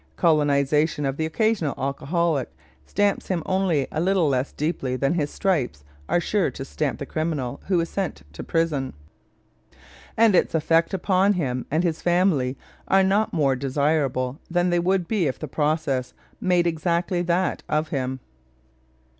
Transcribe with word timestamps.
Colonization 0.15 1.05
of 1.05 1.15
the 1.17 1.27
occasional 1.27 1.75
alcoholic 1.77 2.49
stamps 2.87 3.27
him 3.27 3.43
only 3.45 3.87
a 3.91 4.01
little 4.01 4.27
less 4.27 4.51
deeply 4.51 4.95
than 4.95 5.13
his 5.13 5.29
stripes 5.29 5.83
are 6.09 6.19
sure 6.19 6.49
to 6.49 6.65
stamp 6.65 6.97
the 6.97 7.05
criminal 7.05 7.61
who 7.67 7.79
is 7.79 7.87
sent 7.87 8.23
to 8.33 8.43
prison, 8.43 8.93
and 10.17 10.33
its 10.35 10.55
effects 10.55 10.95
upon 10.95 11.33
him 11.33 11.67
and 11.69 11.83
his 11.83 12.01
family 12.01 12.57
are 12.87 13.03
not 13.03 13.31
more 13.31 13.55
desirable 13.55 14.39
than 14.49 14.71
they 14.71 14.79
would 14.79 15.07
be 15.07 15.27
if 15.27 15.37
the 15.37 15.47
process 15.47 16.15
made 16.39 16.65
exactly 16.65 17.21
that 17.21 17.61
of 17.69 17.89
him. 17.89 18.19